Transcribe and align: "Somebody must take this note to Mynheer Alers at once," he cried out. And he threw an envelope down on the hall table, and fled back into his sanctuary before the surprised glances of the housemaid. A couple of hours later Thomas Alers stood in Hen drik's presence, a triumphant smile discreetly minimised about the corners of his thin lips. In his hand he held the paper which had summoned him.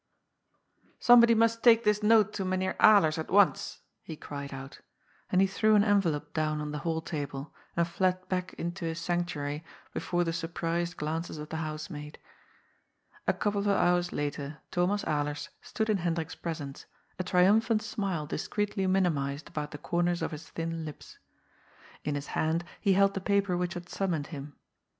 "Somebody 0.99 1.35
must 1.35 1.61
take 1.61 1.83
this 1.83 2.01
note 2.01 2.33
to 2.33 2.43
Mynheer 2.43 2.73
Alers 2.79 3.19
at 3.19 3.29
once," 3.29 3.81
he 4.01 4.15
cried 4.15 4.51
out. 4.51 4.79
And 5.31 5.41
he 5.41 5.45
threw 5.45 5.75
an 5.75 5.83
envelope 5.83 6.33
down 6.33 6.59
on 6.59 6.71
the 6.71 6.79
hall 6.79 7.01
table, 7.01 7.53
and 7.77 7.87
fled 7.87 8.27
back 8.27 8.53
into 8.55 8.83
his 8.85 8.99
sanctuary 8.99 9.63
before 9.93 10.23
the 10.23 10.33
surprised 10.33 10.97
glances 10.97 11.37
of 11.37 11.49
the 11.49 11.57
housemaid. 11.57 12.17
A 13.27 13.33
couple 13.33 13.61
of 13.61 13.67
hours 13.67 14.11
later 14.11 14.57
Thomas 14.71 15.03
Alers 15.03 15.49
stood 15.61 15.87
in 15.87 15.97
Hen 15.97 16.15
drik's 16.15 16.33
presence, 16.33 16.87
a 17.19 17.23
triumphant 17.23 17.83
smile 17.83 18.25
discreetly 18.25 18.87
minimised 18.87 19.49
about 19.49 19.69
the 19.69 19.77
corners 19.77 20.23
of 20.23 20.31
his 20.31 20.49
thin 20.49 20.83
lips. 20.83 21.19
In 22.03 22.15
his 22.15 22.25
hand 22.33 22.63
he 22.79 22.93
held 22.93 23.13
the 23.13 23.21
paper 23.21 23.55
which 23.55 23.75
had 23.75 23.87
summoned 23.87 24.25
him. 24.33 24.55